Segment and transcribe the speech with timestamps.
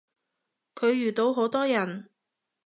[0.73, 2.09] 佢遇到好多人